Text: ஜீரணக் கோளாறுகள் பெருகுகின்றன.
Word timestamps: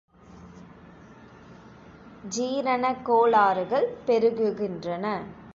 ஜீரணக் 2.29 3.01
கோளாறுகள் 3.03 3.97
பெருகுகின்றன. 4.07 5.05